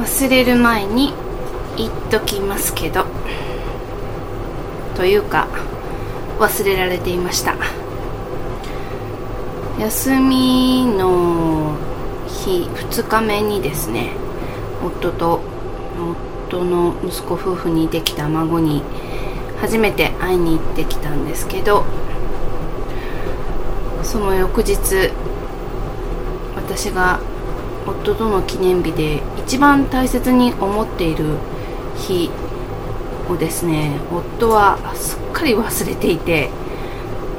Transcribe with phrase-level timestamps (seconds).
[0.00, 1.12] 忘れる前に
[1.76, 3.04] 言っときますけど。
[4.96, 5.46] というか
[6.38, 7.54] 忘れられていました。
[9.78, 11.76] 休みの
[12.26, 14.12] 日2日目にですね
[14.82, 15.40] 夫と
[16.48, 18.82] 夫の息子夫婦にできた孫に
[19.60, 21.84] 初めて会いに行ってきたんですけど
[24.02, 25.10] その翌日
[26.56, 27.20] 私が
[27.90, 31.36] 夫との記念日で一番大切に思っている
[31.96, 32.30] 日
[33.28, 36.50] をですね夫はすっかり忘れていて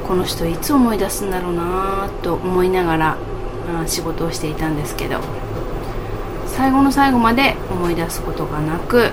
[0.06, 3.16] この人いつ思い出すんだろうなと思いながら
[3.86, 5.20] 仕事をしていたんですけど
[6.46, 9.10] 最後の最後まで思い出すことがなく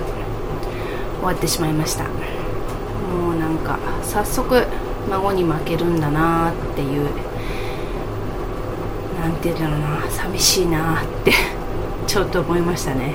[1.20, 2.04] 終わってしまいました。
[2.04, 4.66] もうなんか早速
[5.08, 7.08] 孫に負けるんだなっていう
[9.20, 11.32] 何て言うんだろうな寂しいなって
[12.08, 13.12] ちょっと思いましたね、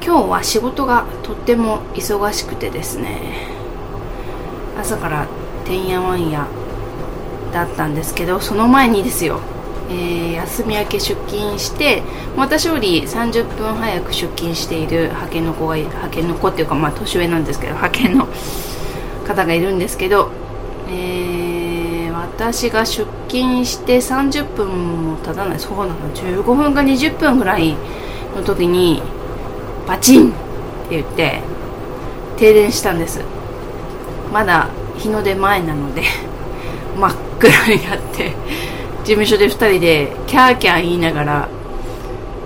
[0.00, 3.48] うん、今日は仕事がとっても忙しくてですね
[4.80, 5.26] 朝から
[5.64, 6.46] てんやわんや
[7.52, 9.40] だったんですけどその前にですよ、
[9.90, 12.02] えー、休み明け出勤して
[12.36, 18.28] 私より30分早く出勤している派遣の子が派遣の子っていうかまあ年上なんですけど派遣の
[19.26, 20.30] 方がいるんですけど、
[20.90, 21.27] え
[22.38, 24.68] 私が出勤して30分
[25.10, 27.74] も経たないそうなの15分か20分ぐらい
[28.36, 29.02] の時に
[29.88, 30.32] バチンっ
[30.88, 31.40] て言って
[32.36, 33.24] 停電したんです。
[34.32, 36.02] まだ日の出前なので
[36.96, 38.32] 真っ暗になって
[39.02, 41.48] 事務所で2人でキャーキャー言いながら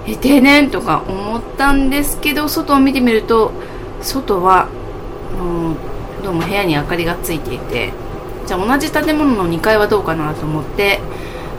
[0.06, 3.52] え停電とか思ったんですけど外を見てみると
[4.00, 4.68] 外は、
[5.38, 7.92] うん、どうも部屋に明かりがついていて
[8.46, 11.00] じゃあ同じ建物の2階はどうかなと思って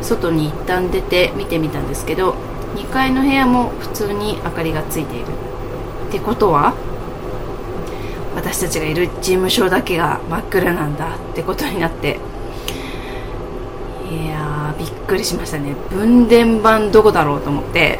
[0.01, 2.35] 外に一旦出て見てみたんですけど
[2.75, 5.25] 2階の部屋も普通に明かりがついている。
[6.09, 6.73] ってことは
[8.35, 11.15] 私たちがいる事務所だけが真っ暗なんだ。
[11.15, 12.19] ってことになって
[14.11, 15.75] いやーびっくりしましたね。
[15.89, 17.99] 分電盤どこだろうと思って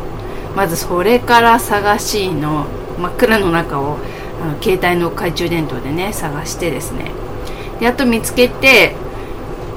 [0.56, 2.66] まずそれから探しの
[3.00, 3.98] 真っ暗の中を
[4.44, 7.12] あの携帯の懐中電灯でね探してですね
[7.80, 8.96] やっと見つけて、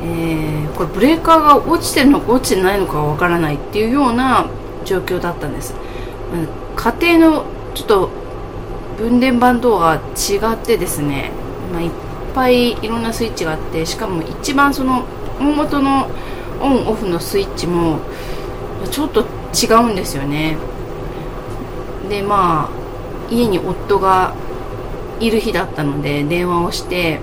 [0.02, 4.46] えー、これブレーカーが落ちてるのか落ちてないのかわからないっていうような
[4.84, 5.74] 状況だったんです、
[6.76, 8.10] 家庭のちょっと
[8.96, 11.30] 分電盤とは違ってですね、
[11.72, 11.90] まあ、いっ
[12.34, 15.04] ぱいいろんなスイッチがあってしかも一番その
[15.38, 16.08] 大元の
[16.60, 17.98] オンオフのスイッチも
[18.90, 20.56] ちょっと違うんですよね。
[22.08, 22.86] でまあ
[23.30, 24.34] 家に夫が
[25.18, 27.20] いる日だったので電話をして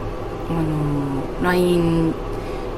[0.50, 2.14] あの LINE,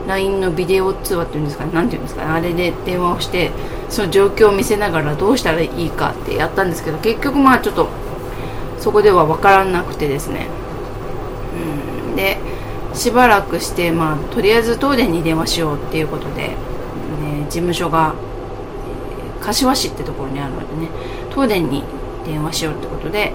[0.07, 3.51] LINE のビデオ通話っていうんですか何ていうんですかねあれで電話をして
[3.89, 7.89] その状況を見せながらどうしたらいいかってやったんですけど結局まあちょっと
[8.79, 10.47] そこでは分からなくてですね。
[12.09, 12.15] うん。
[12.15, 12.37] で
[12.93, 16.55] しばらくしてまあとりあえず東電に電話しようっていうことで、ね、
[17.45, 18.13] 事務所が
[19.41, 20.89] 柏市ってところにあるのでね
[21.31, 21.83] 東電に
[22.25, 23.33] 電話しようってことで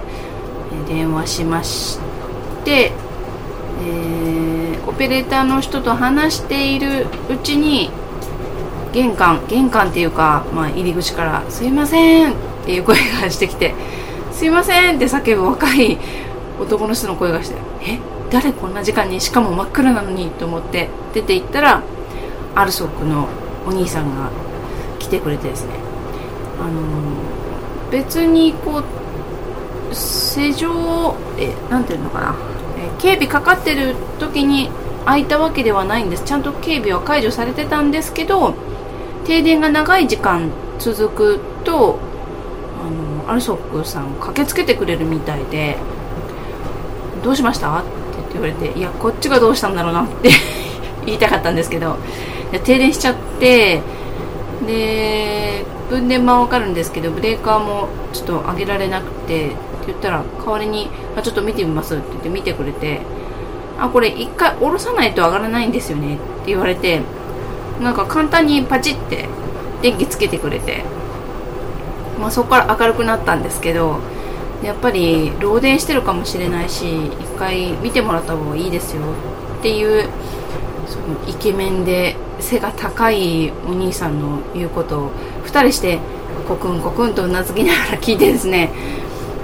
[0.87, 1.99] 電話しまし
[2.65, 2.91] て
[3.81, 4.20] えー、
[4.87, 7.91] オペレーターの人と話しているうちに
[8.93, 13.73] 玄関玄関っていうか、まあ、入り口から「すいません」っていう声がしてきて
[14.31, 15.97] 「すいません」って叫ぶ若い
[16.59, 17.55] 男の人の声がして
[17.87, 17.99] 「え
[18.29, 21.81] 誰こんな時間にしかも真っ暗なのに」と思って出て行ったら
[22.55, 23.27] アルソックの
[23.65, 24.29] お兄さんが
[24.99, 25.73] 来てくれてですね。
[26.59, 32.35] あのー、別にこう施錠えなんていうのかな。
[32.99, 34.69] 警備かかってる時に
[35.05, 38.53] 開いたわけではないんですちゃんと警備は解除されてたんですけど
[39.25, 40.49] 停電が長い時間
[40.79, 41.99] 続くと
[43.25, 45.77] あのアルソックさん駆けつけてくれるみたいで
[47.23, 47.87] 「どうしました?」って
[48.33, 50.29] 言われて「いやこっちがどうしたんだろうな」って
[51.05, 51.97] 言いたかったんですけど
[52.63, 53.81] 停電しちゃって
[54.65, 59.51] で分電盤わかるんですけどブレーカーもちょっと上げられなくて
[59.81, 63.01] って言ったら代わりにあ「ちょっと見てみます」って言って見てくれて
[63.79, 67.01] 「あこれ一回下ろさないと上がらないんですよね」って言われて
[67.81, 69.27] なんか簡単にパチって
[69.81, 70.83] 電気つけてくれて、
[72.19, 73.99] まあ、そこから明るくなったんですけど
[74.63, 79.01] やっぱり漏電してるかもしれないし一回見てもらった方がいいですよ
[79.59, 80.07] っていう
[80.87, 85.11] そのイケメンで背が高いお兄さんの言うことを
[85.45, 85.99] 2人して
[86.47, 88.71] コクンコクンとうなずきながら聞いてですね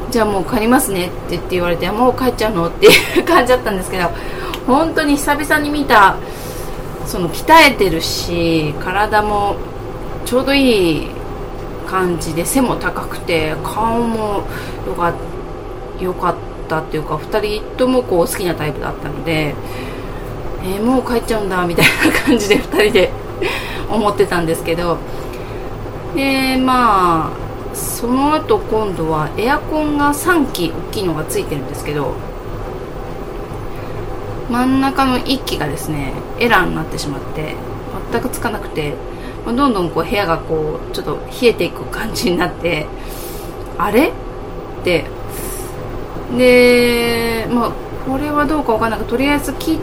[0.10, 2.70] じゃあもう帰りますねって言って言われてもう帰っちゃうの？
[2.70, 4.10] っていう 感じだったんですけど
[4.66, 6.16] 本当に久々に見た
[7.06, 9.56] その鍛えてるし体も
[10.26, 11.08] ちょうどいい
[11.88, 14.44] 感じで背も高くて顔も
[14.86, 15.14] よか
[16.00, 16.36] よかっ
[16.68, 19.56] たっていうか2人ともこう好きなタイプだったので、
[20.64, 23.12] えー、もう帰っちゃうんだみたいな感じで2人で
[23.90, 24.98] 思ってたんですけど
[26.14, 27.47] でまあ
[27.78, 32.16] その後今度はエアコンが3機大きいのがついてるんですけど
[34.50, 37.56] 真ん中の1機がですねエラーになってしまって
[38.12, 38.96] 全くつかなくて
[39.46, 42.88] どんどんこう部屋がこうちょっと冷えていく感じになって
[43.78, 44.10] あれ？
[44.10, 44.12] っ
[44.84, 45.06] て。
[46.38, 47.72] でまあ
[48.06, 49.80] これはどうかわかんないけどとりあえず切っ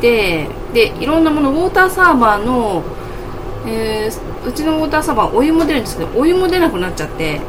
[0.00, 2.82] てでいろんなものウォーターサーバーの、
[3.66, 7.40] えー、うちのウォーターサーバーお湯も出るんですけどお湯も出なくなっちゃって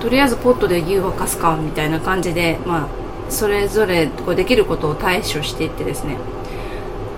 [0.00, 2.88] とりあえずポットで湯沸かすかみたいな感じでまあ
[3.28, 6.16] それぞれこうできることを対処していってですね。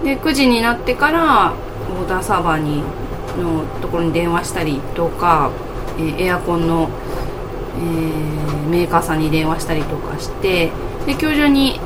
[0.05, 1.53] で9時になってから
[1.91, 2.83] ウォーターサーバーに
[3.37, 5.51] のところに電話したりとか、
[5.99, 6.89] えー、エアコンの、
[7.77, 10.71] えー、メーカーさんに電話したりとかして
[11.07, 11.81] で今日中に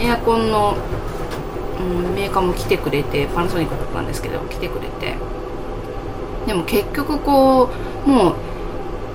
[0.00, 0.76] エアコンの、
[1.80, 5.35] うん、メーカーも来てくれてパナソニックだったんですけど来てくれて。
[6.46, 7.70] でも結局こ
[8.06, 8.34] うもう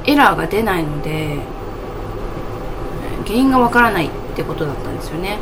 [0.05, 1.37] エラーが出ないので
[3.25, 5.37] 原因がわからないってことだったんですよね。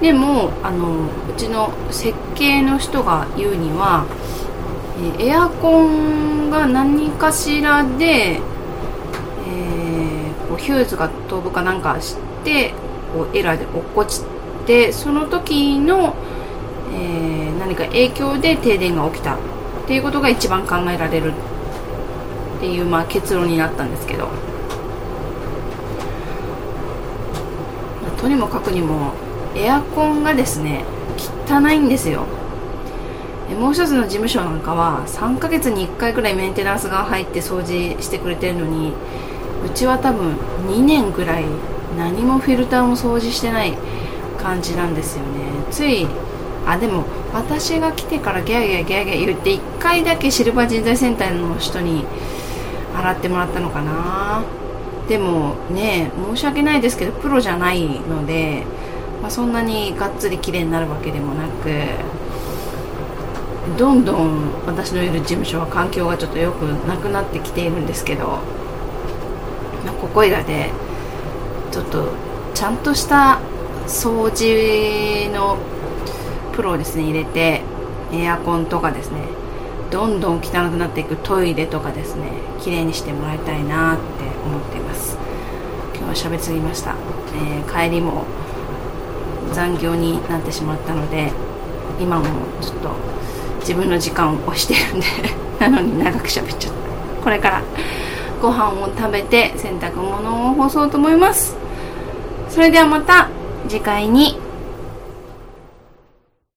[0.00, 4.06] でもあのうちの設計の人が言うには
[5.18, 12.72] エアコンが何かしらで、えー、こうヒューズが飛ぶかなんかして
[13.12, 14.22] こうエラーで落っこち
[14.66, 16.14] てその時の、
[16.92, 19.36] えー、何か影響で停電が起きた。
[19.90, 24.32] っていうことが一番考えられるっていう、まあ、結論になったんですけど、ま
[28.06, 29.14] あ、とにもかくにも
[29.56, 30.84] エアコンがですね
[31.48, 32.24] 汚いんですよ。
[33.58, 38.92] もう一つの事務所なんかは3ヶ月に1回くらいメンテナンスが入って掃除してくれてるのに
[39.66, 40.36] うちは多分
[40.68, 41.46] 2年ぐらい
[41.98, 43.76] 何もフィルターも掃除してない
[44.38, 45.30] 感じなんですよね。
[45.72, 46.06] つい
[46.66, 52.04] あでも私が来てからギャーギャーギャーギャー言って1回だけシルバー人材センターの人に
[52.94, 54.42] 洗ってもらったのかな。
[55.08, 58.64] でもね申し訳ないですけどプロじゃないので、
[59.20, 61.68] まあ、そんなにがっつり綺麗になるわけでもなく
[63.76, 68.38] どんどん私のいる事務所は環境がちょっと良くなくなってきているんですけど
[69.84, 70.70] まここいらで
[71.72, 72.08] ちょっと
[72.54, 73.40] ちゃんとした
[73.86, 75.58] 掃除の
[76.52, 77.62] プロをですね入れて
[78.12, 79.20] エアコンとかですね
[79.90, 82.30] どんどん汚くなっていくトイレとかですね
[82.60, 84.02] 綺麗にしてもらいたいなって
[84.44, 85.16] 思っています。
[85.96, 86.96] 今日は喋りすぎました、
[87.34, 88.24] えー、帰りも
[89.52, 91.30] 残業になってしまったので
[92.00, 92.24] 今も
[92.62, 92.90] ちょっと
[93.60, 95.06] 自分の時間を押してるんで
[95.60, 97.22] なのに長く喋っちゃった。
[97.22, 97.62] これから
[98.40, 101.54] ご飯を食べて洗濯物を干そうと思います。
[102.48, 103.28] それではまた
[103.68, 104.49] 次回に。